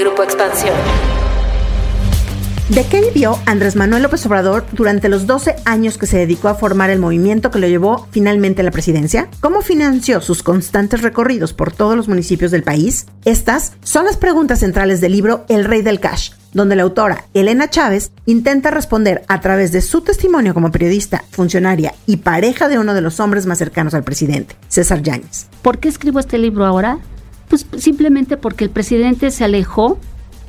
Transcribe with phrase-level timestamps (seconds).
[0.00, 0.74] Grupo Expansión.
[2.70, 6.54] ¿De qué vivió Andrés Manuel López Obrador durante los 12 años que se dedicó a
[6.54, 9.28] formar el movimiento que lo llevó finalmente a la presidencia?
[9.40, 13.08] ¿Cómo financió sus constantes recorridos por todos los municipios del país?
[13.26, 17.68] Estas son las preguntas centrales del libro El Rey del Cash, donde la autora Elena
[17.68, 22.94] Chávez intenta responder a través de su testimonio como periodista, funcionaria y pareja de uno
[22.94, 25.48] de los hombres más cercanos al presidente, César Yáñez.
[25.60, 27.00] ¿Por qué escribo este libro ahora?
[27.50, 29.98] Pues simplemente porque el presidente se alejó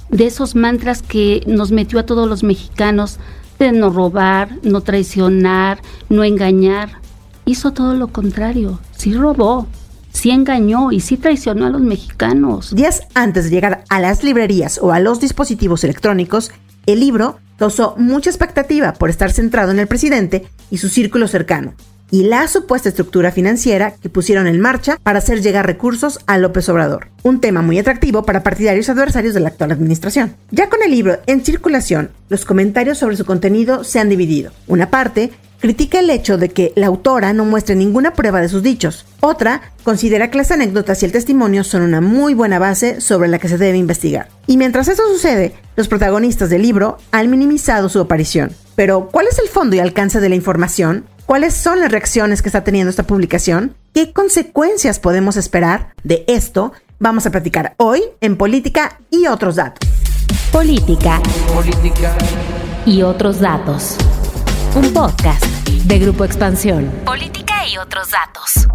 [0.10, 3.18] de esos mantras que nos metió a todos los mexicanos
[3.58, 7.02] de no robar, no traicionar, no engañar.
[7.46, 9.68] Hizo todo lo contrario, sí robó,
[10.12, 12.76] sí engañó y sí traicionó a los mexicanos.
[12.76, 16.52] Días antes de llegar a las librerías o a los dispositivos electrónicos,
[16.86, 21.74] el libro causó mucha expectativa por estar centrado en el presidente y su círculo cercano
[22.12, 26.68] y la supuesta estructura financiera que pusieron en marcha para hacer llegar recursos a López
[26.70, 27.08] Obrador.
[27.24, 30.36] Un tema muy atractivo para partidarios adversarios de la actual administración.
[30.52, 34.52] Ya con el libro en circulación, los comentarios sobre su contenido se han dividido.
[34.68, 35.32] Una parte
[35.62, 39.06] critica el hecho de que la autora no muestre ninguna prueba de sus dichos.
[39.22, 43.40] Otra considera que las anécdotas y el testimonio son una muy buena base sobre la
[43.40, 44.28] que se debe investigar.
[44.48, 48.52] Y mientras eso sucede, los protagonistas del libro han minimizado su aparición.
[48.76, 51.06] Pero, ¿cuál es el fondo y alcance de la información?
[51.32, 53.74] ¿Cuáles son las reacciones que está teniendo esta publicación?
[53.94, 56.74] ¿Qué consecuencias podemos esperar de esto?
[57.00, 59.90] Vamos a platicar hoy en Política y otros datos.
[60.52, 61.22] Política.
[61.56, 62.14] Política.
[62.86, 63.96] Y otros datos.
[64.76, 66.92] Un podcast de Grupo Expansión.
[67.06, 68.68] Política y otros datos.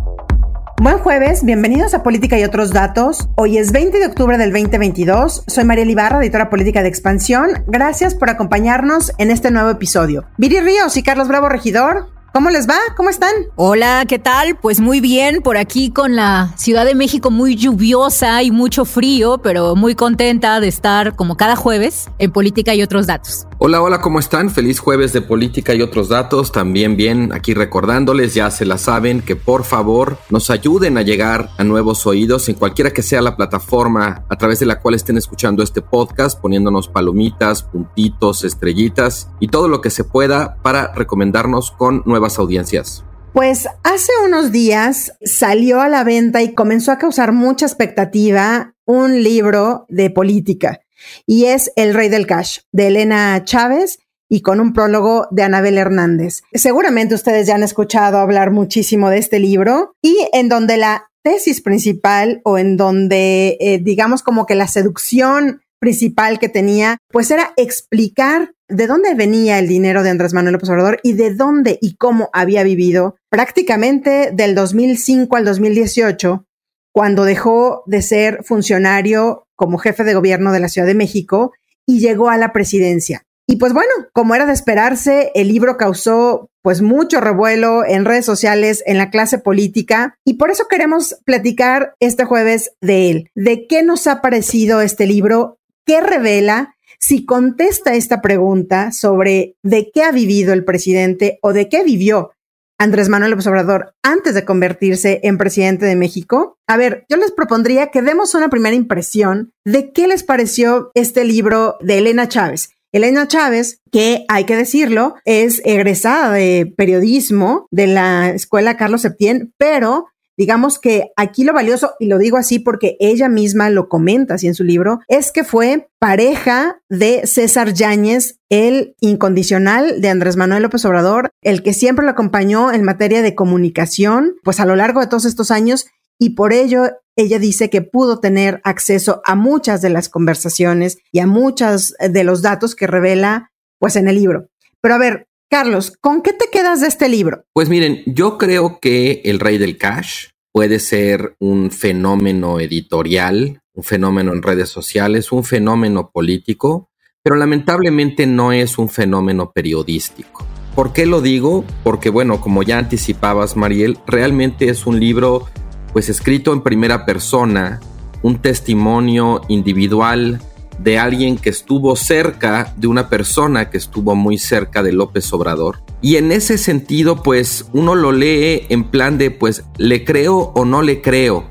[0.78, 3.28] Buen jueves, bienvenidos a Política y otros datos.
[3.34, 5.44] Hoy es 20 de octubre del 2022.
[5.46, 7.64] Soy María Ibarra, editora política de Expansión.
[7.66, 10.24] Gracias por acompañarnos en este nuevo episodio.
[10.38, 12.76] Viri Ríos y Carlos Bravo Regidor, ¿Cómo les va?
[12.98, 13.32] ¿Cómo están?
[13.54, 14.58] Hola, ¿qué tal?
[14.58, 19.38] Pues muy bien, por aquí con la Ciudad de México muy lluviosa y mucho frío,
[19.38, 23.45] pero muy contenta de estar como cada jueves en Política y otros datos.
[23.58, 24.50] Hola, hola, ¿cómo están?
[24.50, 26.52] Feliz jueves de política y otros datos.
[26.52, 31.48] También bien, aquí recordándoles, ya se la saben, que por favor nos ayuden a llegar
[31.56, 35.16] a nuevos oídos en cualquiera que sea la plataforma a través de la cual estén
[35.16, 41.70] escuchando este podcast, poniéndonos palomitas, puntitos, estrellitas y todo lo que se pueda para recomendarnos
[41.70, 43.04] con nuevas audiencias.
[43.32, 49.22] Pues hace unos días salió a la venta y comenzó a causar mucha expectativa un
[49.22, 50.80] libro de política
[51.26, 53.98] y es El Rey del Cash, de Elena Chávez
[54.28, 56.42] y con un prólogo de Anabel Hernández.
[56.52, 61.60] Seguramente ustedes ya han escuchado hablar muchísimo de este libro y en donde la tesis
[61.60, 67.52] principal o en donde eh, digamos como que la seducción principal que tenía, pues era
[67.56, 71.96] explicar de dónde venía el dinero de Andrés Manuel López Obrador y de dónde y
[71.96, 76.44] cómo había vivido prácticamente del 2005 al 2018
[76.92, 81.52] cuando dejó de ser funcionario como jefe de gobierno de la Ciudad de México
[81.86, 83.22] y llegó a la presidencia.
[83.48, 88.24] Y pues bueno, como era de esperarse, el libro causó pues mucho revuelo en redes
[88.24, 93.68] sociales, en la clase política, y por eso queremos platicar este jueves de él, de
[93.68, 100.02] qué nos ha parecido este libro, qué revela, si contesta esta pregunta sobre de qué
[100.02, 102.32] ha vivido el presidente o de qué vivió
[102.78, 106.58] Andrés Manuel López Obrador antes de convertirse en presidente de México.
[106.66, 111.24] A ver, yo les propondría que demos una primera impresión de qué les pareció este
[111.24, 112.70] libro de Elena Chávez.
[112.92, 119.52] Elena Chávez, que hay que decirlo, es egresada de periodismo de la Escuela Carlos Septién,
[119.58, 124.34] pero Digamos que aquí lo valioso, y lo digo así porque ella misma lo comenta
[124.34, 130.36] así en su libro, es que fue pareja de César Yáñez, el incondicional de Andrés
[130.36, 134.76] Manuel López Obrador, el que siempre lo acompañó en materia de comunicación, pues a lo
[134.76, 135.86] largo de todos estos años,
[136.18, 141.20] y por ello ella dice que pudo tener acceso a muchas de las conversaciones y
[141.20, 144.48] a muchos de los datos que revela pues en el libro.
[144.82, 147.44] Pero a ver, Carlos, ¿con qué te quedas de este libro?
[147.52, 153.84] Pues miren, yo creo que El Rey del Cash puede ser un fenómeno editorial, un
[153.84, 156.90] fenómeno en redes sociales, un fenómeno político,
[157.22, 160.44] pero lamentablemente no es un fenómeno periodístico.
[160.74, 161.64] ¿Por qué lo digo?
[161.84, 165.46] Porque bueno, como ya anticipabas, Mariel, realmente es un libro
[165.92, 167.80] pues escrito en primera persona,
[168.22, 170.40] un testimonio individual
[170.78, 175.82] de alguien que estuvo cerca de una persona que estuvo muy cerca de López Obrador.
[176.02, 180.64] Y en ese sentido, pues uno lo lee en plan de, pues, le creo o
[180.64, 181.46] no le creo.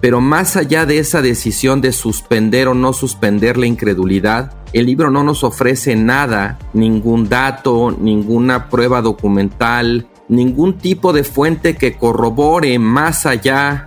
[0.00, 5.10] Pero más allá de esa decisión de suspender o no suspender la incredulidad, el libro
[5.10, 12.78] no nos ofrece nada, ningún dato, ninguna prueba documental, ningún tipo de fuente que corrobore
[12.78, 13.86] más allá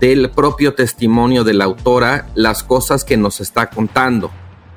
[0.00, 4.30] del propio testimonio de la autora las cosas que nos está contando.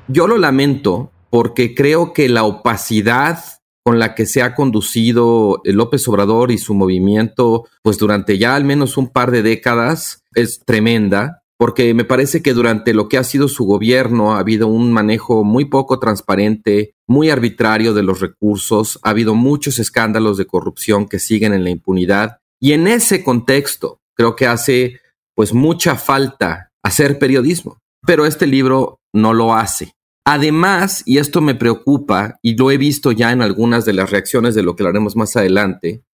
[0.08, 3.42] Yo lo lamento porque creo que la opacidad
[3.84, 8.64] con la que se ha conducido López Obrador y su movimiento, pues durante ya al
[8.64, 13.24] menos un par de décadas, es tremenda, porque me parece que durante lo que ha
[13.24, 18.98] sido su gobierno ha habido un manejo muy poco transparente, muy arbitrario de los recursos,
[19.02, 24.00] ha habido muchos escándalos de corrupción que siguen en la impunidad, y en ese contexto
[24.14, 25.00] creo que hace
[25.34, 29.94] pues mucha falta hacer periodismo, pero este libro no lo hace.
[30.24, 34.54] Además, y esto me preocupa, y lo he visto ya en algunas de las reacciones
[34.54, 36.04] de lo que haremos más adelante,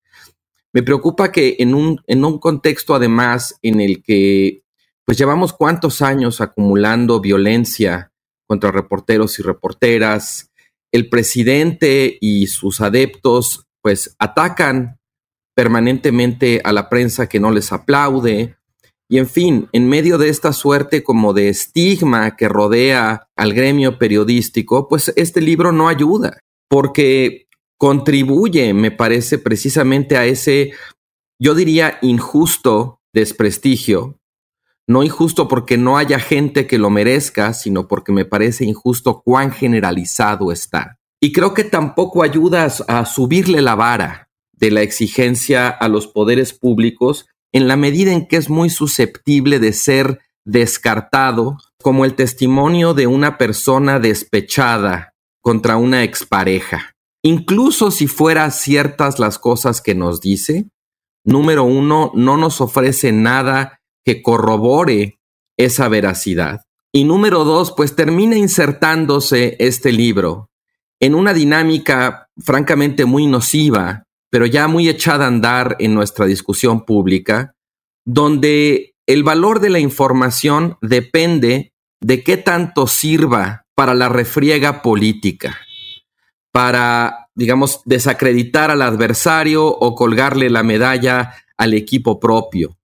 [0.72, 4.62] me preocupa que en un, en un contexto además en el que
[5.04, 8.12] pues llevamos cuántos años acumulando violencia
[8.46, 10.50] contra reporteros y reporteras,
[10.92, 14.98] el presidente y sus adeptos pues atacan
[15.54, 18.57] permanentemente a la prensa que no les aplaude,
[19.08, 23.98] y en fin, en medio de esta suerte como de estigma que rodea al gremio
[23.98, 26.38] periodístico, pues este libro no ayuda,
[26.68, 27.46] porque
[27.78, 30.72] contribuye, me parece, precisamente a ese,
[31.38, 34.18] yo diría, injusto desprestigio.
[34.86, 39.52] No injusto porque no haya gente que lo merezca, sino porque me parece injusto cuán
[39.52, 40.98] generalizado está.
[41.20, 46.52] Y creo que tampoco ayuda a subirle la vara de la exigencia a los poderes
[46.52, 52.94] públicos en la medida en que es muy susceptible de ser descartado como el testimonio
[52.94, 56.94] de una persona despechada contra una expareja.
[57.22, 60.66] Incluso si fueran ciertas las cosas que nos dice,
[61.24, 65.18] número uno, no nos ofrece nada que corrobore
[65.56, 66.62] esa veracidad.
[66.92, 70.48] Y número dos, pues termina insertándose este libro
[71.00, 76.84] en una dinámica francamente muy nociva pero ya muy echada a andar en nuestra discusión
[76.84, 77.54] pública,
[78.04, 85.58] donde el valor de la información depende de qué tanto sirva para la refriega política,
[86.52, 92.76] para, digamos, desacreditar al adversario o colgarle la medalla al equipo propio.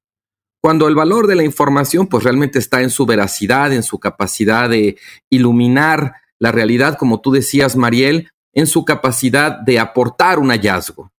[0.62, 4.70] Cuando el valor de la información pues realmente está en su veracidad, en su capacidad
[4.70, 4.96] de
[5.28, 11.12] iluminar la realidad, como tú decías, Mariel, en su capacidad de aportar un hallazgo.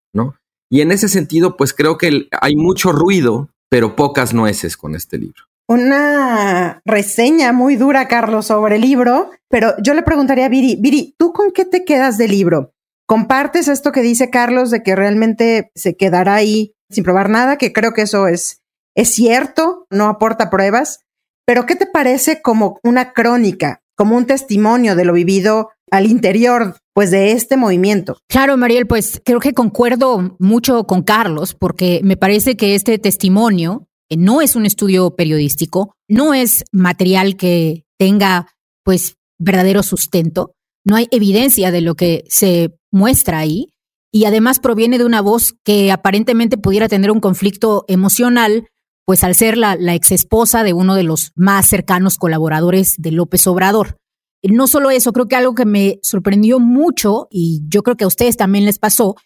[0.70, 5.18] Y en ese sentido, pues creo que hay mucho ruido, pero pocas nueces con este
[5.18, 5.42] libro.
[5.68, 11.14] Una reseña muy dura, Carlos, sobre el libro, pero yo le preguntaría a Viri, Viri,
[11.18, 12.72] ¿tú con qué te quedas del libro?
[13.06, 17.56] ¿Compartes esto que dice Carlos de que realmente se quedará ahí sin probar nada?
[17.56, 18.62] Que creo que eso es,
[18.94, 21.00] es cierto, no aporta pruebas,
[21.46, 26.76] pero ¿qué te parece como una crónica, como un testimonio de lo vivido al interior
[26.94, 28.18] pues de este movimiento.
[28.28, 33.88] Claro, Mariel, pues creo que concuerdo mucho con Carlos porque me parece que este testimonio
[34.16, 38.46] no es un estudio periodístico, no es material que tenga
[38.84, 40.54] pues verdadero sustento,
[40.84, 43.70] no hay evidencia de lo que se muestra ahí
[44.12, 48.68] y además proviene de una voz que aparentemente pudiera tener un conflicto emocional,
[49.04, 53.10] pues al ser la, la ex esposa de uno de los más cercanos colaboradores de
[53.10, 53.96] López Obrador.
[54.44, 58.08] No solo eso, creo que algo que me sorprendió mucho, y yo creo que a
[58.08, 59.16] ustedes también les pasó,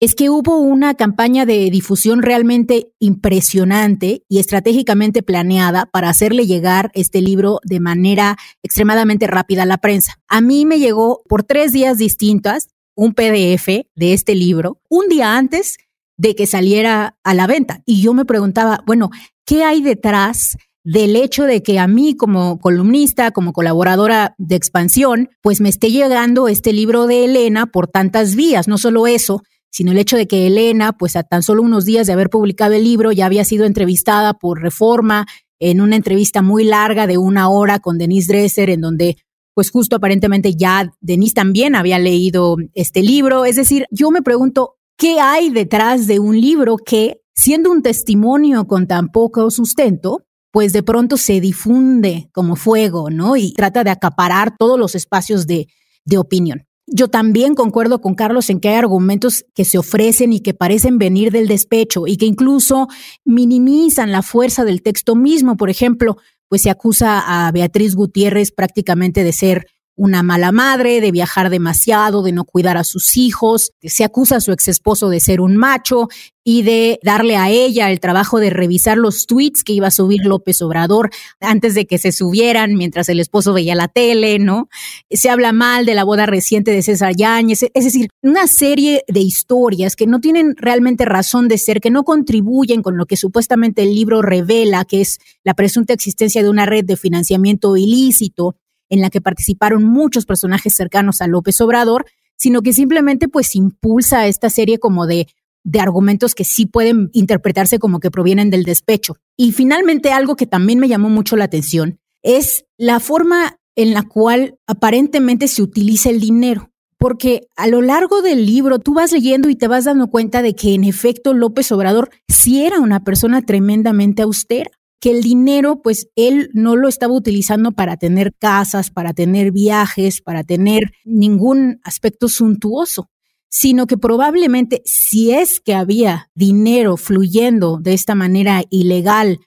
[0.00, 6.92] es que hubo una campaña de difusión realmente impresionante y estratégicamente planeada para hacerle llegar
[6.94, 10.20] este libro de manera extremadamente rápida a la prensa.
[10.28, 15.36] A mí me llegó por tres días distintas un PDF de este libro, un día
[15.36, 15.78] antes
[16.16, 17.82] de que saliera a la venta.
[17.84, 19.10] Y yo me preguntaba, bueno,
[19.44, 25.28] ¿qué hay detrás del hecho de que a mí como columnista, como colaboradora de expansión,
[25.42, 28.68] pues me esté llegando este libro de Elena por tantas vías.
[28.68, 32.06] No solo eso, sino el hecho de que Elena, pues a tan solo unos días
[32.06, 35.26] de haber publicado el libro, ya había sido entrevistada por Reforma
[35.60, 39.16] en una entrevista muy larga de una hora con Denise Dresser, en donde
[39.54, 43.44] pues justo aparentemente ya Denise también había leído este libro.
[43.44, 48.68] Es decir, yo me pregunto, ¿qué hay detrás de un libro que, siendo un testimonio
[48.68, 53.36] con tan poco sustento, pues de pronto se difunde como fuego, ¿no?
[53.36, 55.68] Y trata de acaparar todos los espacios de,
[56.04, 56.64] de opinión.
[56.90, 60.96] Yo también concuerdo con Carlos en que hay argumentos que se ofrecen y que parecen
[60.96, 62.88] venir del despecho y que incluso
[63.26, 65.58] minimizan la fuerza del texto mismo.
[65.58, 66.16] Por ejemplo,
[66.48, 69.66] pues se acusa a Beatriz Gutiérrez prácticamente de ser
[69.98, 73.72] una mala madre, de viajar demasiado, de no cuidar a sus hijos.
[73.82, 76.08] Se acusa a su ex esposo de ser un macho
[76.44, 80.24] y de darle a ella el trabajo de revisar los tweets que iba a subir
[80.24, 84.68] López Obrador antes de que se subieran mientras el esposo veía la tele, ¿no?
[85.10, 89.20] Se habla mal de la boda reciente de César Yáñez, es decir, una serie de
[89.20, 93.82] historias que no tienen realmente razón de ser, que no contribuyen con lo que supuestamente
[93.82, 98.56] el libro revela, que es la presunta existencia de una red de financiamiento ilícito
[98.88, 104.26] en la que participaron muchos personajes cercanos a López Obrador, sino que simplemente pues impulsa
[104.26, 105.26] esta serie como de
[105.64, 109.16] de argumentos que sí pueden interpretarse como que provienen del despecho.
[109.36, 114.02] Y finalmente algo que también me llamó mucho la atención es la forma en la
[114.02, 116.70] cual aparentemente se utiliza el dinero.
[116.96, 120.54] Porque a lo largo del libro tú vas leyendo y te vas dando cuenta de
[120.54, 126.08] que en efecto López Obrador sí era una persona tremendamente austera que el dinero, pues
[126.16, 132.28] él no lo estaba utilizando para tener casas, para tener viajes, para tener ningún aspecto
[132.28, 133.08] suntuoso,
[133.48, 139.38] sino que probablemente si es que había dinero fluyendo de esta manera ilegal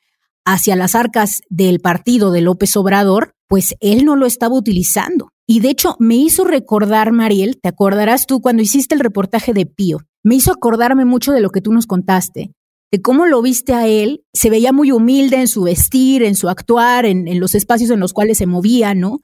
[0.46, 5.30] hacia las arcas del partido de López Obrador, pues él no lo estaba utilizando.
[5.46, 9.66] Y de hecho me hizo recordar, Mariel, te acordarás tú cuando hiciste el reportaje de
[9.66, 12.54] Pío, me hizo acordarme mucho de lo que tú nos contaste,
[12.92, 16.50] de cómo lo viste a él, se veía muy humilde en su vestir, en su
[16.50, 19.20] actuar, en, los espacios en los cuales se movía, ¿no?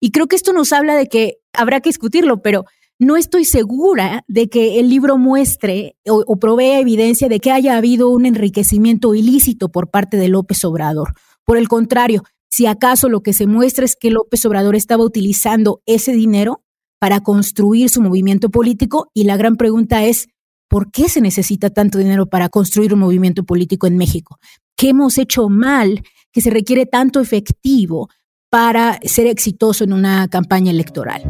[0.00, 2.64] Y creo que esto nos habla de que habrá que discutirlo, pero
[2.98, 7.76] no estoy segura de que el libro muestre o, o, provea evidencia de que haya
[7.76, 11.12] habido un enriquecimiento ilícito por parte de López Obrador.
[11.44, 15.82] Por el contrario, si acaso lo que se muestra es que López Obrador estaba utilizando
[15.86, 16.62] ese dinero
[16.98, 20.28] para construir su movimiento político y la gran pregunta es,
[20.70, 24.38] ¿por qué se necesita tanto dinero para construir un movimiento político en México?
[24.76, 28.08] ¿Qué hemos hecho mal que se requiere tanto efectivo
[28.48, 31.22] para ser exitoso en una campaña electoral?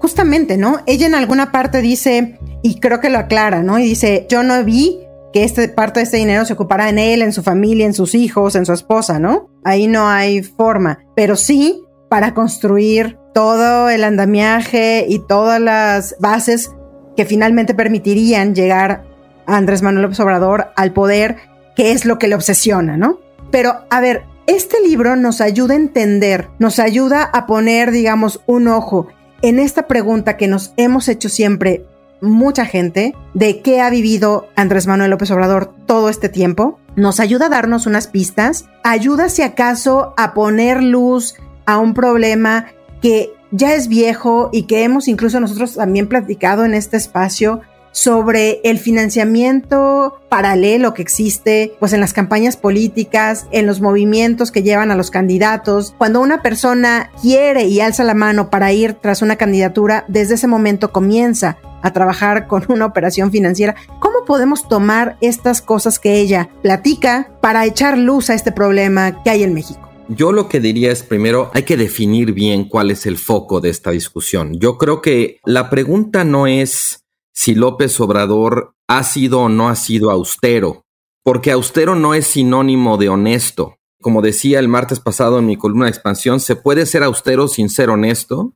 [0.00, 0.78] Justamente, ¿no?
[0.86, 3.78] Ella en alguna parte dice, y creo que lo aclara, ¿no?
[3.80, 5.00] Y dice, yo no vi
[5.32, 8.14] que este, parte de este dinero se ocupara en él, en su familia, en sus
[8.14, 9.50] hijos, en su esposa, ¿no?
[9.64, 16.70] Ahí no hay forma, pero sí para construir todo el andamiaje y todas las bases
[17.16, 19.04] que finalmente permitirían llegar
[19.46, 21.36] a Andrés Manuel López Obrador al poder,
[21.74, 23.20] que es lo que le obsesiona, ¿no?
[23.50, 28.68] Pero, a ver, este libro nos ayuda a entender, nos ayuda a poner, digamos, un
[28.68, 29.08] ojo
[29.42, 31.84] en esta pregunta que nos hemos hecho siempre
[32.20, 36.78] mucha gente de qué ha vivido Andrés Manuel López Obrador todo este tiempo.
[36.96, 41.34] Nos ayuda a darnos unas pistas, ayuda si acaso a poner luz
[41.66, 42.66] a un problema
[43.02, 47.60] que ya es viejo y que hemos incluso nosotros también platicado en este espacio
[47.96, 54.62] sobre el financiamiento paralelo que existe pues en las campañas políticas, en los movimientos que
[54.62, 55.94] llevan a los candidatos.
[55.96, 60.46] Cuando una persona quiere y alza la mano para ir tras una candidatura, desde ese
[60.46, 63.76] momento comienza a trabajar con una operación financiera.
[63.98, 69.30] ¿Cómo podemos tomar estas cosas que ella platica para echar luz a este problema que
[69.30, 69.85] hay en México?
[70.08, 73.70] Yo lo que diría es primero hay que definir bien cuál es el foco de
[73.70, 74.58] esta discusión.
[74.60, 79.74] Yo creo que la pregunta no es si López Obrador ha sido o no ha
[79.74, 80.84] sido austero,
[81.24, 83.78] porque austero no es sinónimo de honesto.
[84.00, 87.68] Como decía el martes pasado en mi columna de expansión, se puede ser austero sin
[87.68, 88.54] ser honesto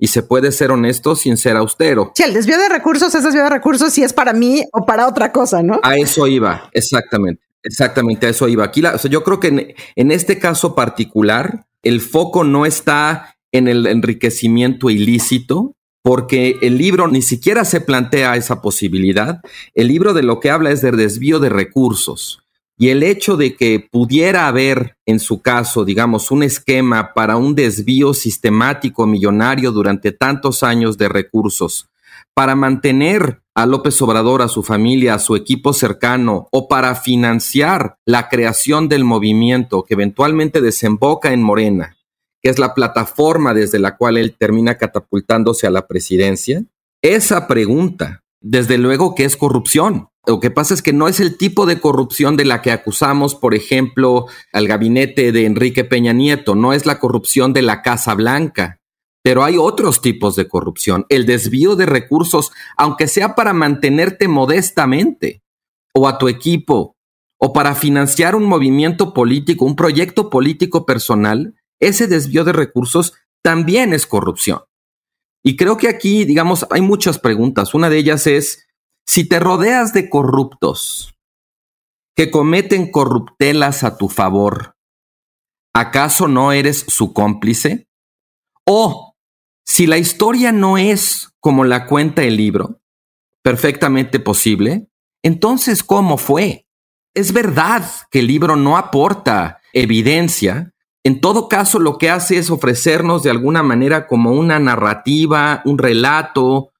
[0.00, 2.10] y se puede ser honesto sin ser austero.
[2.16, 5.06] Sí, el desvío de recursos es desvío de recursos si es para mí o para
[5.06, 5.78] otra cosa, ¿no?
[5.84, 7.47] A eso iba, exactamente.
[7.62, 8.64] Exactamente, a eso iba.
[8.64, 14.90] Aquí yo creo que en, este caso particular, el foco no está en el enriquecimiento
[14.90, 19.40] ilícito, porque el libro ni siquiera se plantea esa posibilidad.
[19.74, 22.40] El libro de lo que habla es de desvío de recursos.
[22.80, 27.56] Y el hecho de que pudiera haber, en su caso, digamos, un esquema para un
[27.56, 31.88] desvío sistemático millonario durante tantos años de recursos,
[32.34, 37.96] para mantener a López Obrador, a su familia, a su equipo cercano, o para financiar
[38.06, 41.96] la creación del movimiento que eventualmente desemboca en Morena,
[42.40, 46.62] que es la plataforma desde la cual él termina catapultándose a la presidencia,
[47.02, 50.08] esa pregunta, desde luego que es corrupción.
[50.24, 53.34] Lo que pasa es que no es el tipo de corrupción de la que acusamos,
[53.34, 58.14] por ejemplo, al gabinete de Enrique Peña Nieto, no es la corrupción de la Casa
[58.14, 58.78] Blanca,
[59.22, 61.06] pero hay otros tipos de corrupción.
[61.08, 65.42] El desvío de recursos, aunque sea para mantenerte modestamente,
[65.94, 66.96] o a tu equipo,
[67.40, 73.92] o para financiar un movimiento político, un proyecto político personal, ese desvío de recursos también
[73.92, 74.60] es corrupción.
[75.44, 77.74] Y creo que aquí, digamos, hay muchas preguntas.
[77.74, 78.66] Una de ellas es,
[79.06, 81.14] si te rodeas de corruptos
[82.16, 84.74] que cometen corruptelas a tu favor,
[85.72, 87.86] ¿acaso no eres su cómplice?
[88.66, 89.07] O
[89.70, 92.80] Si la historia no es como la cuenta el libro,
[93.42, 94.88] perfectamente posible,
[95.22, 96.66] entonces ¿cómo fue?
[97.14, 100.72] Es verdad que el libro no aporta evidencia.
[101.04, 105.76] En todo caso, lo que hace es ofrecernos de alguna manera como una narrativa, un
[105.76, 106.70] relato,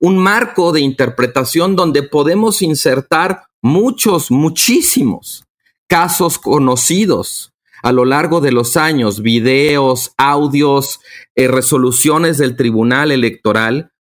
[0.00, 5.44] un marco de interpretación donde podemos insertar muchos, muchísimos
[5.86, 7.52] casos conocidos
[7.82, 11.00] a lo largo de los años, videos, audios,
[11.34, 13.92] eh, resoluciones del Tribunal Electoral,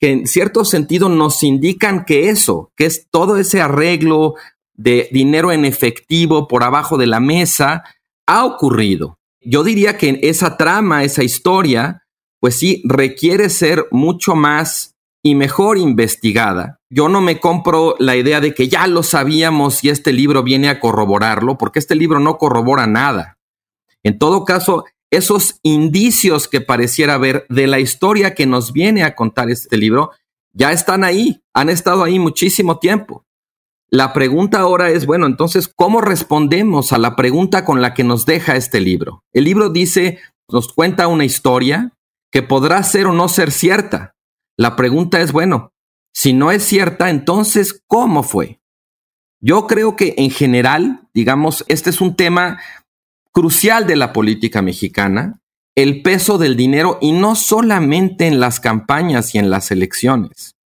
[0.00, 4.34] que en cierto sentido nos indican que eso, que es todo ese arreglo
[4.74, 7.84] de dinero en efectivo por abajo de la mesa,
[8.26, 9.18] ha ocurrido.
[9.42, 12.02] Yo diría que esa trama, esa historia,
[12.40, 16.79] pues sí, requiere ser mucho más y mejor investigada.
[16.90, 20.68] Yo no me compro la idea de que ya lo sabíamos y este libro viene
[20.68, 23.38] a corroborarlo, porque este libro no corrobora nada.
[24.02, 29.14] En todo caso, esos indicios que pareciera haber de la historia que nos viene a
[29.14, 30.10] contar este libro
[30.52, 33.24] ya están ahí, han estado ahí muchísimo tiempo.
[33.88, 38.26] La pregunta ahora es, bueno, entonces, ¿cómo respondemos a la pregunta con la que nos
[38.26, 39.24] deja este libro?
[39.32, 40.18] El libro dice,
[40.48, 41.92] nos cuenta una historia
[42.32, 44.14] que podrá ser o no ser cierta,
[44.56, 45.72] la pregunta es, bueno,
[46.12, 48.60] si no es cierta, entonces, ¿cómo fue?
[49.40, 52.60] Yo creo que en general, digamos, este es un tema
[53.32, 55.40] crucial de la política mexicana,
[55.74, 60.56] el peso del dinero y no solamente en las campañas y en las elecciones.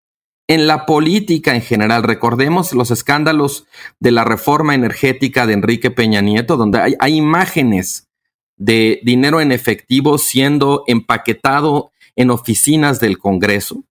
[0.47, 3.65] En la política en general, recordemos los escándalos
[3.99, 8.07] de la reforma energética de Enrique Peña Nieto, donde hay, hay imágenes
[8.57, 13.83] de dinero en efectivo siendo empaquetado en oficinas del Congreso.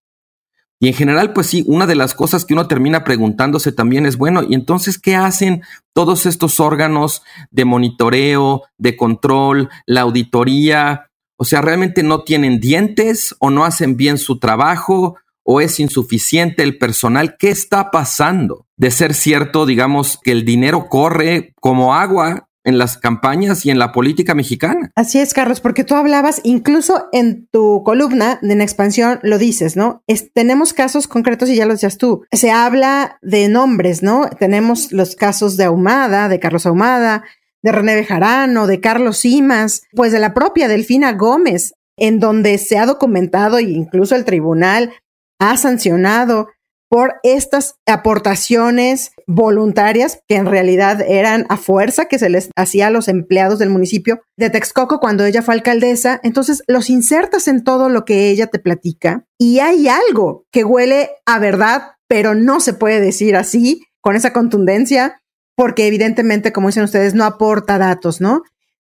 [0.84, 4.18] Y en general, pues sí, una de las cosas que uno termina preguntándose también es,
[4.18, 5.62] bueno, ¿y entonces qué hacen
[5.94, 11.08] todos estos órganos de monitoreo, de control, la auditoría?
[11.38, 16.62] O sea, ¿realmente no tienen dientes o no hacen bien su trabajo o es insuficiente
[16.62, 17.38] el personal?
[17.38, 18.66] ¿Qué está pasando?
[18.76, 23.78] De ser cierto, digamos, que el dinero corre como agua en las campañas y en
[23.78, 24.90] la política mexicana.
[24.96, 29.76] Así es, Carlos, porque tú hablabas, incluso en tu columna de En Expansión lo dices,
[29.76, 30.02] ¿no?
[30.32, 32.24] tenemos casos concretos y ya lo decías tú.
[32.32, 34.28] Se habla de nombres, ¿no?
[34.38, 37.24] Tenemos los casos de Ahumada, de Carlos Ahumada,
[37.62, 42.78] de René Bejarano, de Carlos Simas, pues de la propia Delfina Gómez, en donde se
[42.78, 44.92] ha documentado e incluso el tribunal
[45.38, 46.48] ha sancionado
[46.88, 52.90] por estas aportaciones voluntarias que en realidad eran a fuerza que se les hacía a
[52.90, 56.20] los empleados del municipio de Texcoco cuando ella fue alcaldesa.
[56.22, 61.10] Entonces los insertas en todo lo que ella te platica y hay algo que huele
[61.26, 65.20] a verdad, pero no se puede decir así con esa contundencia
[65.56, 68.42] porque evidentemente, como dicen ustedes, no aporta datos, ¿no?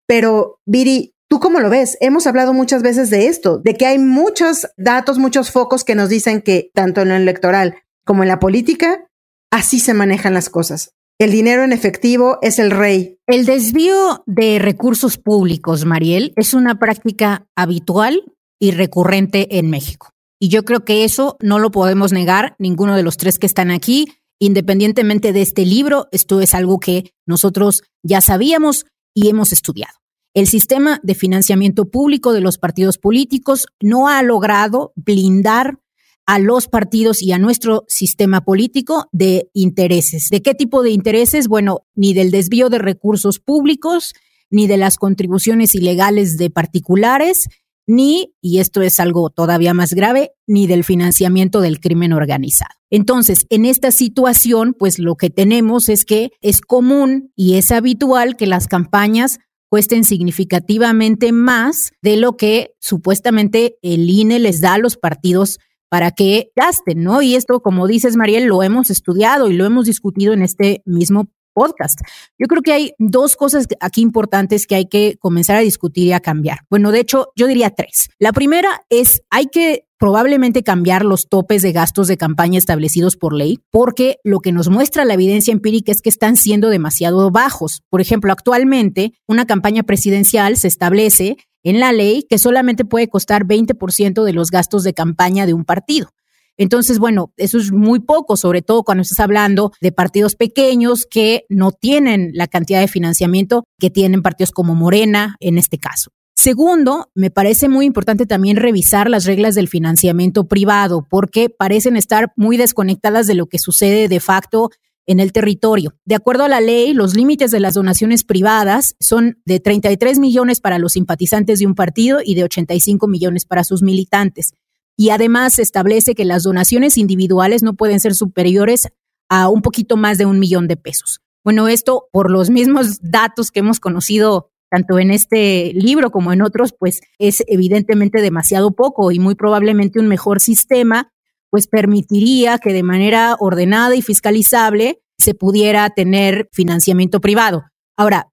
[0.05, 1.97] Pero Viri, ¿Tú cómo lo ves?
[1.99, 6.07] Hemos hablado muchas veces de esto, de que hay muchos datos, muchos focos que nos
[6.07, 7.75] dicen que tanto en lo electoral
[8.08, 9.08] como en la política,
[9.52, 10.96] así se manejan las cosas.
[11.20, 13.20] El dinero en efectivo es el rey.
[13.28, 18.24] El desvío de recursos públicos, Mariel, es una práctica habitual
[18.60, 20.12] y recurrente en México.
[20.39, 23.72] Y yo creo que eso no lo podemos negar ninguno de los tres que están
[23.72, 24.08] aquí.
[24.39, 29.93] Independientemente de este libro, esto es algo que nosotros ya sabíamos y hemos estudiado.
[30.36, 35.80] El sistema de financiamiento público de los partidos políticos no ha logrado blindar
[36.27, 40.27] a los partidos y a nuestro sistema político de intereses.
[40.29, 41.47] ¿De qué tipo de intereses?
[41.47, 44.13] Bueno, ni del desvío de recursos públicos,
[44.49, 47.47] ni de las contribuciones ilegales de particulares,
[47.87, 52.75] ni, y esto es algo todavía más grave, ni del financiamiento del crimen organizado.
[52.89, 58.35] Entonces, en esta situación, pues lo que tenemos es que es común y es habitual
[58.35, 64.77] que las campañas cuesten significativamente más de lo que supuestamente el INE les da a
[64.77, 65.59] los partidos
[65.89, 67.21] para que gasten, ¿no?
[67.21, 71.28] Y esto, como dices, Mariel, lo hemos estudiado y lo hemos discutido en este mismo
[71.58, 72.02] podcast.
[72.38, 76.13] Yo creo que hay dos cosas aquí importantes que hay que comenzar a discutir y
[76.13, 76.60] a cambiar.
[76.69, 78.10] Bueno, de hecho, yo diría tres.
[78.19, 83.34] La primera es, hay que probablemente cambiar los topes de gastos de campaña establecidos por
[83.34, 87.82] ley, porque lo que nos muestra la evidencia empírica es que están siendo demasiado bajos.
[87.89, 93.46] Por ejemplo, actualmente una campaña presidencial se establece en la ley que solamente puede costar
[93.46, 96.10] 20% de los gastos de campaña de un partido.
[96.58, 101.46] Entonces, bueno, eso es muy poco, sobre todo cuando estás hablando de partidos pequeños que
[101.50, 106.12] no tienen la cantidad de financiamiento que tienen partidos como Morena en este caso.
[106.36, 112.32] Segundo, me parece muy importante también revisar las reglas del financiamiento privado porque parecen estar
[112.36, 114.70] muy desconectadas de lo que sucede de facto
[115.08, 115.96] en el territorio.
[116.06, 120.60] De acuerdo a la ley, los límites de las donaciones privadas son de 33 millones
[120.60, 124.54] para los simpatizantes de un partido y de 85 millones para sus militantes.
[124.98, 128.89] Y además se establece que las donaciones individuales no pueden ser superiores
[129.30, 131.22] a un poquito más de un millón de pesos.
[131.43, 136.41] Bueno, esto por los mismos datos que hemos conocido tanto en este libro como en
[136.41, 141.13] otros, pues es evidentemente demasiado poco y muy probablemente un mejor sistema
[141.49, 147.65] pues permitiría que de manera ordenada y fiscalizable se pudiera tener financiamiento privado.
[147.97, 148.29] Ahora,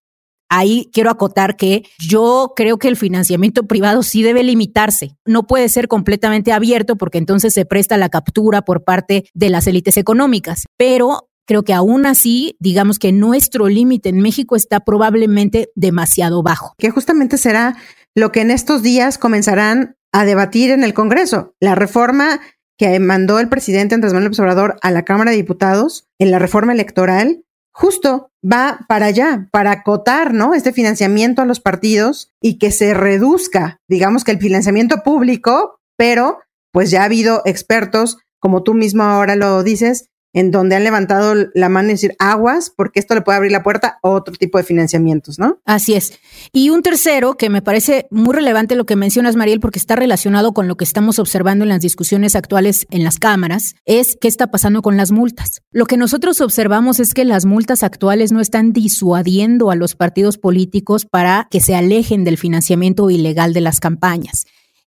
[0.50, 5.16] ahí quiero acotar que yo creo que el financiamiento privado sí debe limitarse.
[5.24, 9.66] No puede ser completamente abierto porque entonces se presta la captura por parte de las
[9.66, 10.64] élites económicas.
[10.76, 16.74] Pero creo que aún así, digamos que nuestro límite en México está probablemente demasiado bajo.
[16.78, 17.76] Que justamente será
[18.14, 21.54] lo que en estos días comenzarán a debatir en el Congreso.
[21.58, 22.40] La reforma
[22.78, 26.38] que mandó el presidente Andrés Manuel López Obrador a la Cámara de Diputados en la
[26.38, 30.54] reforma electoral, justo va para allá, para acotar, ¿no?
[30.54, 36.38] Este financiamiento a los partidos y que se reduzca, digamos que el financiamiento público, pero
[36.72, 41.34] pues ya ha habido expertos, como tú mismo ahora lo dices, en donde han levantado
[41.54, 44.58] la mano y decir aguas, porque esto le puede abrir la puerta a otro tipo
[44.58, 45.60] de financiamientos, ¿no?
[45.64, 46.12] Así es.
[46.52, 50.52] Y un tercero que me parece muy relevante lo que mencionas, Mariel, porque está relacionado
[50.52, 54.48] con lo que estamos observando en las discusiones actuales en las cámaras, es qué está
[54.48, 55.62] pasando con las multas.
[55.70, 60.36] Lo que nosotros observamos es que las multas actuales no están disuadiendo a los partidos
[60.36, 64.46] políticos para que se alejen del financiamiento ilegal de las campañas.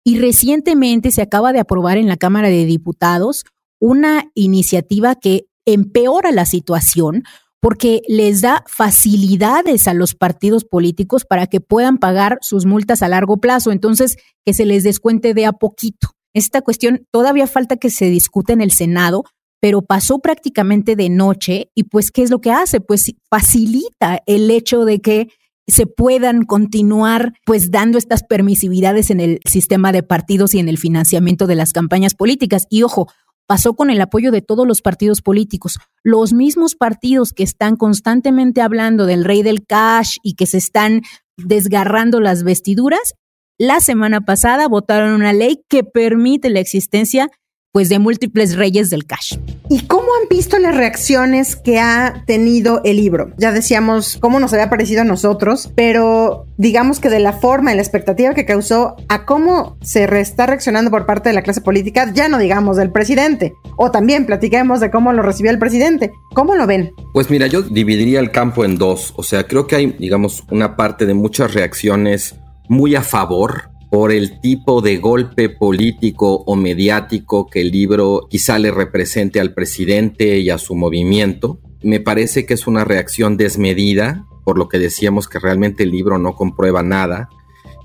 [0.06, 3.44] Y recientemente se acaba de aprobar en la Cámara de Diputados
[3.84, 7.24] una iniciativa que empeora la situación
[7.60, 13.08] porque les da facilidades a los partidos políticos para que puedan pagar sus multas a
[13.08, 14.16] largo plazo, entonces
[14.46, 16.08] que se les descuente de a poquito.
[16.32, 19.24] Esta cuestión todavía falta que se discute en el Senado,
[19.60, 22.80] pero pasó prácticamente de noche y pues ¿qué es lo que hace?
[22.80, 25.28] Pues facilita el hecho de que
[25.66, 30.78] se puedan continuar pues dando estas permisividades en el sistema de partidos y en el
[30.78, 32.66] financiamiento de las campañas políticas.
[32.70, 33.08] Y ojo,
[33.46, 35.78] pasó con el apoyo de todos los partidos políticos.
[36.02, 41.02] Los mismos partidos que están constantemente hablando del rey del cash y que se están
[41.36, 43.14] desgarrando las vestiduras,
[43.58, 47.28] la semana pasada votaron una ley que permite la existencia
[47.74, 49.36] pues de múltiples reyes del cash.
[49.68, 53.32] ¿Y cómo han visto las reacciones que ha tenido el libro?
[53.36, 57.74] Ya decíamos cómo nos había parecido a nosotros, pero digamos que de la forma y
[57.74, 62.12] la expectativa que causó a cómo se está reaccionando por parte de la clase política,
[62.14, 63.54] ya no digamos del presidente.
[63.76, 66.12] O también platiquemos de cómo lo recibió el presidente.
[66.32, 66.92] ¿Cómo lo ven?
[67.12, 69.14] Pues mira, yo dividiría el campo en dos.
[69.16, 72.36] O sea, creo que hay, digamos, una parte de muchas reacciones
[72.68, 78.58] muy a favor por el tipo de golpe político o mediático que el libro quizá
[78.58, 81.60] le represente al presidente y a su movimiento.
[81.80, 86.18] Me parece que es una reacción desmedida, por lo que decíamos que realmente el libro
[86.18, 87.28] no comprueba nada.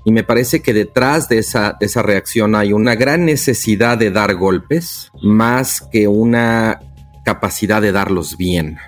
[0.04, 4.10] Y me parece que detrás de esa, de esa reacción hay una gran necesidad de
[4.10, 6.80] dar golpes, más que una
[7.24, 8.78] capacidad de darlos bien.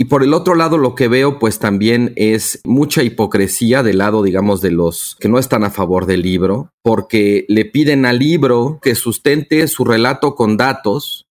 [0.00, 4.22] Y por el otro lado, lo que veo, pues también es mucha hipocresía del lado,
[4.22, 8.78] digamos, de los que no están a favor del libro, porque le piden al libro
[8.80, 11.26] que sustente su relato con datos,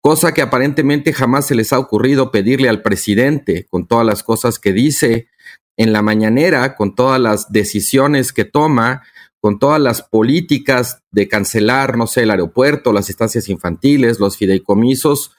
[0.00, 4.58] cosa que aparentemente jamás se les ha ocurrido pedirle al presidente, con todas las cosas
[4.58, 5.28] que dice
[5.76, 9.02] en la mañanera, con todas las decisiones que toma,
[9.42, 15.32] con todas las políticas de cancelar, no sé, el aeropuerto, las estancias infantiles, los fideicomisos,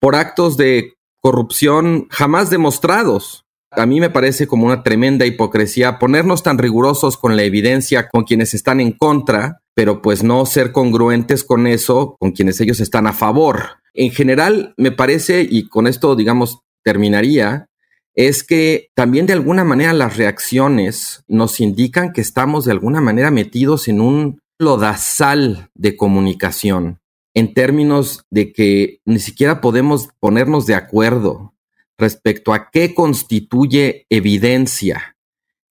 [0.00, 3.44] por actos de corrupción jamás demostrados.
[3.70, 8.24] A mí me parece como una tremenda hipocresía ponernos tan rigurosos con la evidencia con
[8.24, 13.06] quienes están en contra, pero pues no ser congruentes con eso con quienes ellos están
[13.06, 13.78] a favor.
[13.92, 17.66] En general, me parece, y con esto digamos terminaría,
[18.14, 23.30] es que también de alguna manera las reacciones nos indican que estamos de alguna manera
[23.30, 26.98] metidos en un lodazal de comunicación
[27.38, 31.54] en términos de que ni siquiera podemos ponernos de acuerdo
[31.96, 35.16] respecto a qué constituye evidencia,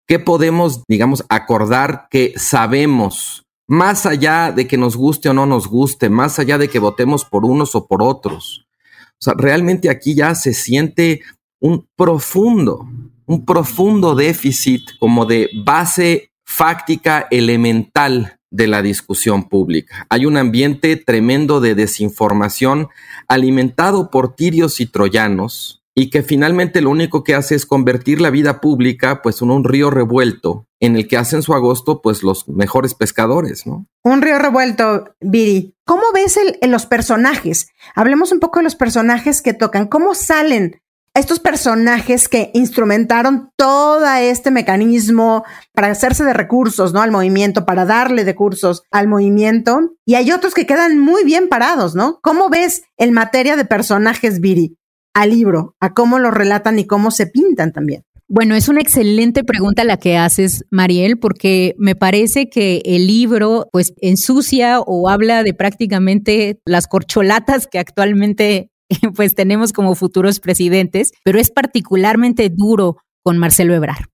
[0.07, 5.67] qué podemos, digamos, acordar que sabemos, más allá de que nos guste o no nos
[5.67, 8.65] guste, más allá de que votemos por unos o por otros.
[9.11, 11.19] O sea, realmente aquí ya se siente
[11.59, 12.87] un profundo,
[13.25, 20.05] un profundo déficit como de base fáctica elemental de la discusión pública.
[20.09, 22.89] Hay un ambiente tremendo de desinformación
[23.27, 28.29] alimentado por tirios y troyanos y que finalmente lo único que hace es convertir la
[28.29, 32.47] vida pública pues en un río revuelto en el que hacen su agosto pues los
[32.47, 33.87] mejores pescadores, ¿no?
[34.03, 35.75] Un río revuelto, Viri.
[35.85, 37.69] ¿Cómo ves el, los personajes?
[37.95, 39.87] Hablemos un poco de los personajes que tocan.
[39.87, 40.81] ¿Cómo salen
[41.19, 47.01] estos personajes que instrumentaron todo este mecanismo para hacerse de recursos, ¿no?
[47.01, 49.95] Al movimiento, para darle de cursos al movimiento.
[50.05, 52.19] Y hay otros que quedan muy bien parados, ¿no?
[52.21, 54.77] ¿Cómo ves en materia de personajes, Viri,
[55.13, 58.03] al libro, a cómo lo relatan y cómo se pintan también?
[58.29, 63.69] Bueno, es una excelente pregunta la que haces, Mariel, porque me parece que el libro
[63.71, 68.69] pues ensucia o habla de prácticamente las corcholatas que actualmente
[69.15, 74.05] pues tenemos como futuros presidentes, pero es particularmente duro con Marcelo Ebrard.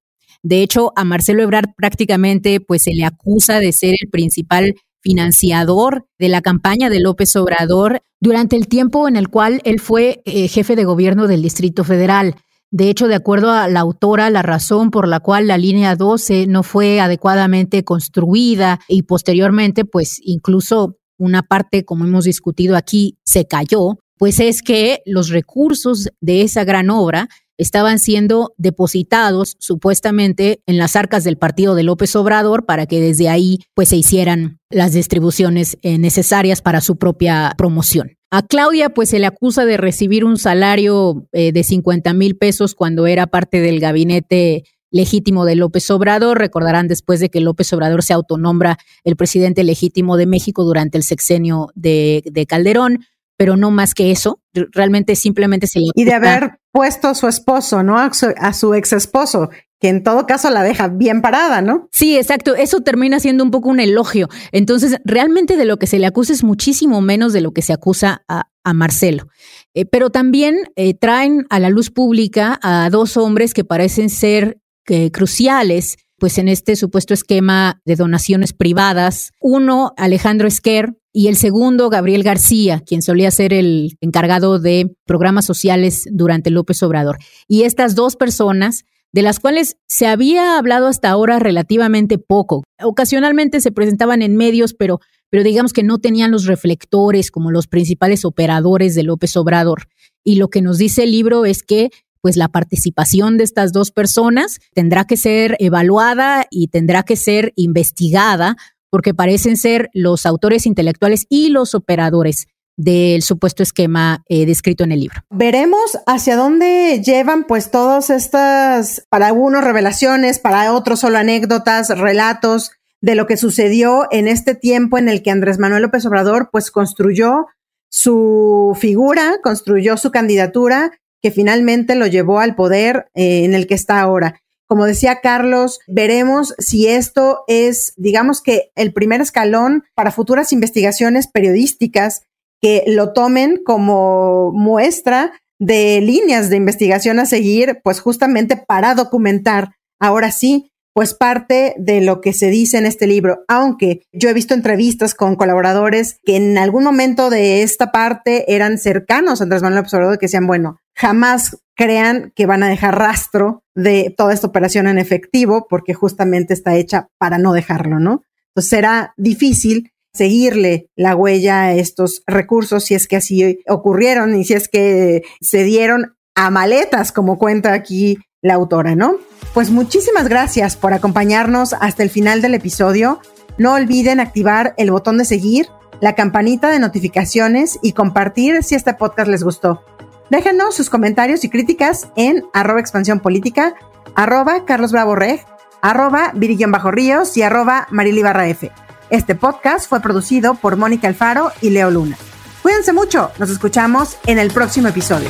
[0.42, 6.06] De hecho, a Marcelo Ebrard prácticamente pues se le acusa de ser el principal financiador
[6.18, 10.48] de la campaña de López Obrador durante el tiempo en el cual él fue eh,
[10.48, 12.36] jefe de gobierno del Distrito Federal.
[12.72, 16.48] De hecho, de acuerdo a la autora, la razón por la cual la línea 12
[16.48, 23.46] no fue adecuadamente construida y posteriormente, pues incluso una parte, como hemos discutido aquí, se
[23.46, 30.78] cayó, pues es que los recursos de esa gran obra estaban siendo depositados supuestamente en
[30.78, 34.94] las arcas del partido de López Obrador para que desde ahí pues se hicieran las
[34.94, 38.16] distribuciones eh, necesarias para su propia promoción.
[38.32, 42.76] A Claudia, pues se le acusa de recibir un salario eh, de 50 mil pesos
[42.76, 46.38] cuando era parte del gabinete legítimo de López Obrador.
[46.38, 51.04] Recordarán después de que López Obrador se autonombra el presidente legítimo de México durante el
[51.04, 53.00] sexenio de, Calderón,
[53.38, 54.40] pero no más que eso.
[54.54, 55.88] Realmente simplemente se le.
[55.96, 57.98] Y de haber puesto a su esposo, ¿no?
[57.98, 61.88] A su, ex esposo, que en todo caso la deja bien parada, ¿no?
[61.92, 62.56] Sí, exacto.
[62.56, 64.28] Eso termina siendo un poco un elogio.
[64.52, 67.74] Entonces, realmente de lo que se le acusa es muchísimo menos de lo que se
[67.74, 69.28] acusa a, Marcelo.
[69.74, 74.58] Eh, pero también eh, traen a la luz pública a dos hombres que parecen ser
[74.88, 79.32] eh, cruciales pues en este supuesto esquema de donaciones privadas.
[79.42, 85.46] Uno, Alejandro Esquer, y el segundo, Gabriel García, quien solía ser el encargado de programas
[85.46, 87.20] sociales durante López Obrador.
[87.48, 93.62] Y estas dos personas, de las cuales se había hablado hasta ahora relativamente poco, ocasionalmente
[93.62, 98.26] se presentaban en medios, pero, pero digamos que no tenían los reflectores como los principales
[98.26, 99.90] operadores de López Obrador.
[100.24, 103.92] Y lo que nos dice el libro es que pues la participación de estas dos
[103.92, 108.56] personas tendrá que ser evaluada y tendrá que ser investigada
[108.94, 112.46] porque parecen ser los autores intelectuales y los operadores
[112.78, 115.22] del supuesto esquema eh, descrito en el libro.
[115.32, 122.70] Veremos hacia dónde llevan pues todas estas, para algunos revelaciones, para otros solo anécdotas, relatos
[123.02, 126.70] de lo que sucedió en este tiempo en el que Andrés Manuel López Obrador pues
[126.70, 127.48] construyó
[127.90, 133.74] su figura, construyó su candidatura que finalmente lo llevó al poder eh, en el que
[133.74, 134.43] está ahora.
[134.68, 141.28] Como decía Carlos, veremos si esto es, digamos que, el primer escalón para futuras investigaciones
[141.28, 142.22] periodísticas
[142.62, 149.76] que lo tomen como muestra de líneas de investigación a seguir, pues justamente para documentar,
[150.00, 154.34] ahora sí, pues parte de lo que se dice en este libro, aunque yo he
[154.34, 159.64] visto entrevistas con colaboradores que en algún momento de esta parte eran cercanos a Andrés
[159.64, 164.48] Manuel Observador que decían, bueno, jamás crean que van a dejar rastro de toda esta
[164.48, 168.24] operación en efectivo porque justamente está hecha para no dejarlo, ¿no?
[168.50, 174.44] Entonces será difícil seguirle la huella a estos recursos si es que así ocurrieron y
[174.44, 179.16] si es que se dieron a maletas, como cuenta aquí la autora, ¿no?
[179.54, 183.20] Pues muchísimas gracias por acompañarnos hasta el final del episodio.
[183.58, 185.68] No olviden activar el botón de seguir,
[186.02, 189.84] la campanita de notificaciones y compartir si este podcast les gustó.
[190.34, 193.76] Déjenos sus comentarios y críticas en arroba expansión política,
[194.16, 195.46] arroba Carlos Bravo Reg,
[195.80, 196.34] arroba
[196.70, 198.72] Bajo Ríos y arroba Marilibarra F.
[199.12, 202.18] Este podcast fue producido por Mónica Alfaro y Leo Luna.
[202.64, 205.30] Cuídense mucho, nos escuchamos en el próximo episodio.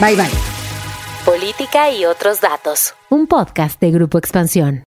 [0.00, 0.30] Bye bye.
[1.24, 2.94] Política y otros datos.
[3.10, 4.84] Un podcast de Grupo Expansión.